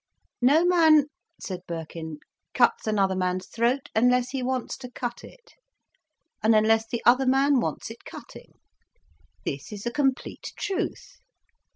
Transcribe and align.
"No 0.41 0.65
man," 0.65 1.09
said 1.39 1.61
Birkin, 1.67 2.21
"cuts 2.55 2.87
another 2.87 3.15
man's 3.15 3.45
throat 3.45 3.89
unless 3.95 4.31
he 4.31 4.41
wants 4.41 4.75
to 4.77 4.89
cut 4.89 5.23
it, 5.23 5.53
and 6.41 6.55
unless 6.55 6.87
the 6.87 7.03
other 7.05 7.27
man 7.27 7.59
wants 7.59 7.91
it 7.91 8.03
cutting. 8.03 8.53
This 9.45 9.71
is 9.71 9.85
a 9.85 9.91
complete 9.91 10.53
truth. 10.57 11.17